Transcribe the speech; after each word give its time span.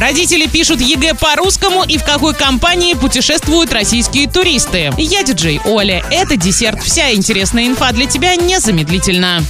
Родители 0.00 0.46
пишут 0.46 0.80
ЕГЭ 0.80 1.12
по-русскому 1.12 1.84
и 1.84 1.98
в 1.98 2.04
какой 2.04 2.32
компании 2.32 2.94
путешествуют 2.94 3.70
российские 3.70 4.30
туристы. 4.30 4.90
Я 4.96 5.22
диджей 5.22 5.60
Оля. 5.66 6.02
Это 6.10 6.38
десерт. 6.38 6.82
Вся 6.82 7.12
интересная 7.12 7.66
инфа 7.66 7.92
для 7.92 8.06
тебя 8.06 8.34
незамедлительно. 8.34 9.42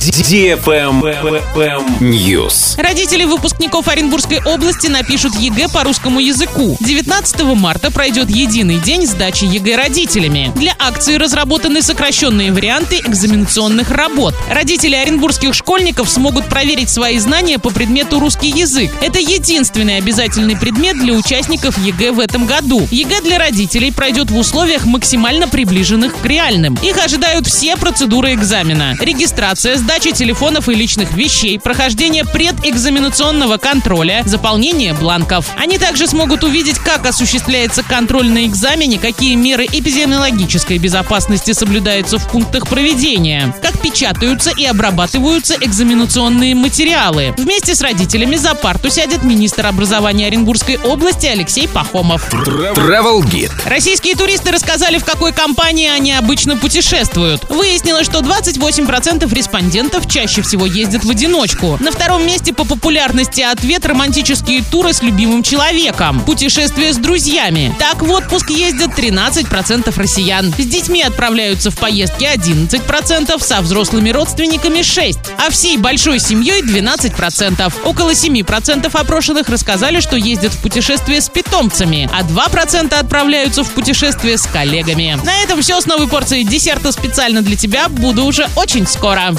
News. 2.00 2.82
Родители 2.82 3.26
выпускников 3.26 3.86
Оренбургской 3.86 4.40
области 4.44 4.88
напишут 4.88 5.36
ЕГЭ 5.36 5.68
по 5.68 5.84
русскому 5.84 6.18
языку. 6.18 6.76
19 6.80 7.42
марта 7.54 7.92
пройдет 7.92 8.28
единый 8.28 8.78
день 8.78 9.06
сдачи 9.06 9.44
ЕГЭ 9.44 9.76
родителями. 9.76 10.50
Для 10.56 10.74
акции 10.80 11.14
разработаны 11.14 11.80
сокращенные 11.80 12.50
варианты 12.50 12.96
экзаменационных 12.96 13.92
работ. 13.92 14.34
Родители 14.50 14.96
оренбургских 14.96 15.54
школьников 15.54 16.10
смогут 16.10 16.46
проверить 16.46 16.90
свои 16.90 17.18
знания 17.18 17.60
по 17.60 17.70
предмету 17.70 18.18
русский 18.18 18.48
язык. 18.48 18.90
Это 19.00 19.20
единственный 19.20 19.98
обязательный 20.40 20.56
предмет 20.56 20.98
для 20.98 21.12
участников 21.12 21.76
ЕГЭ 21.78 22.12
в 22.12 22.20
этом 22.20 22.46
году. 22.46 22.86
ЕГЭ 22.90 23.20
для 23.22 23.38
родителей 23.38 23.92
пройдет 23.92 24.30
в 24.30 24.36
условиях 24.36 24.86
максимально 24.86 25.48
приближенных 25.48 26.20
к 26.20 26.24
реальным. 26.24 26.78
Их 26.82 26.96
ожидают 27.02 27.46
все 27.46 27.76
процедуры 27.76 28.34
экзамена. 28.34 28.96
Регистрация, 29.00 29.76
сдача 29.76 30.12
телефонов 30.12 30.68
и 30.68 30.74
личных 30.74 31.12
вещей, 31.12 31.58
прохождение 31.58 32.24
предэкзаменационного 32.24 33.58
контроля, 33.58 34.22
заполнение 34.24 34.94
бланков. 34.94 35.50
Они 35.58 35.78
также 35.78 36.06
смогут 36.06 36.44
увидеть, 36.44 36.78
как 36.78 37.06
осуществляется 37.06 37.82
контроль 37.82 38.28
на 38.28 38.46
экзамене, 38.46 38.98
какие 38.98 39.34
меры 39.34 39.66
эпидемиологической 39.66 40.78
безопасности 40.78 41.52
соблюдаются 41.52 42.18
в 42.18 42.28
пунктах 42.28 42.66
проведения, 42.66 43.54
печатаются 43.80 44.50
и 44.56 44.64
обрабатываются 44.64 45.56
экзаменационные 45.60 46.54
материалы. 46.54 47.34
Вместе 47.36 47.74
с 47.74 47.80
родителями 47.80 48.36
за 48.36 48.54
парту 48.54 48.90
сядет 48.90 49.22
министр 49.22 49.66
образования 49.66 50.26
Оренбургской 50.26 50.78
области 50.78 51.26
Алексей 51.26 51.68
Пахомов. 51.68 52.32
Travel 52.32 53.20
Guide. 53.22 53.50
Российские 53.64 54.14
туристы 54.14 54.52
рассказали, 54.52 54.98
в 54.98 55.04
какой 55.04 55.32
компании 55.32 55.88
они 55.88 56.12
обычно 56.12 56.56
путешествуют. 56.56 57.48
Выяснилось, 57.48 58.06
что 58.06 58.20
28% 58.20 59.32
респондентов 59.34 60.08
чаще 60.08 60.42
всего 60.42 60.66
ездят 60.66 61.04
в 61.04 61.10
одиночку. 61.10 61.78
На 61.80 61.90
втором 61.90 62.26
месте 62.26 62.52
по 62.52 62.64
популярности 62.64 63.40
ответ 63.40 63.86
романтические 63.86 64.62
туры 64.62 64.92
с 64.92 65.02
любимым 65.02 65.42
человеком. 65.42 66.20
Путешествия 66.20 66.92
с 66.92 66.96
друзьями. 66.96 67.74
Так 67.78 68.02
в 68.02 68.10
отпуск 68.10 68.50
ездят 68.50 68.98
13% 68.98 69.92
россиян. 69.98 70.52
С 70.52 70.66
детьми 70.66 71.02
отправляются 71.02 71.70
в 71.70 71.78
поездки 71.78 72.24
11%, 72.24 73.42
со 73.42 73.62
взрослыми 73.70 74.10
родственниками 74.10 74.80
6%, 74.80 75.16
а 75.38 75.48
всей 75.48 75.76
большой 75.76 76.18
семьей 76.18 76.60
12%. 76.60 77.72
Около 77.84 78.10
7% 78.10 78.90
опрошенных 78.92 79.48
рассказали, 79.48 80.00
что 80.00 80.16
ездят 80.16 80.52
в 80.52 80.60
путешествие 80.60 81.20
с 81.20 81.28
питомцами, 81.28 82.10
а 82.12 82.22
2% 82.22 82.92
отправляются 82.92 83.62
в 83.62 83.70
путешествие 83.70 84.38
с 84.38 84.46
коллегами. 84.48 85.16
На 85.24 85.44
этом 85.44 85.62
все 85.62 85.80
с 85.80 85.86
новой 85.86 86.08
порцией 86.08 86.42
десерта 86.42 86.90
специально 86.90 87.42
для 87.42 87.54
тебя. 87.54 87.88
Буду 87.88 88.24
уже 88.24 88.48
очень 88.56 88.88
скоро. 88.88 89.36